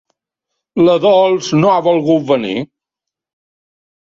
La 0.87 0.95
Dols 1.03 1.49
no 1.59 1.71
ha 1.73 1.85
volgut 1.89 2.27
venir. 2.33 2.57